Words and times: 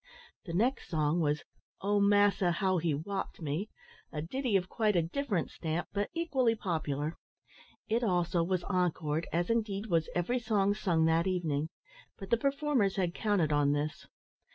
The 0.45 0.53
next 0.55 0.89
song 0.89 1.19
was 1.19 1.43
"Oh! 1.79 1.99
Massa, 1.99 2.53
how 2.53 2.79
he 2.79 2.91
wopped 2.95 3.39
me," 3.39 3.69
a 4.11 4.19
ditty 4.19 4.55
of 4.55 4.67
quite 4.67 4.95
a 4.95 5.03
different 5.03 5.51
stamp, 5.51 5.89
but 5.93 6.09
equally 6.15 6.55
popular. 6.55 7.19
It 7.87 8.03
also 8.03 8.41
was 8.43 8.63
encored, 8.67 9.27
as 9.31 9.51
indeed 9.51 9.91
was 9.91 10.09
every 10.15 10.39
song 10.39 10.73
sting 10.73 11.05
that 11.05 11.27
evening; 11.27 11.69
but 12.17 12.31
the 12.31 12.37
performers 12.37 12.95
had 12.95 13.13
counted 13.13 13.53
on 13.53 13.73
this. 13.73 14.07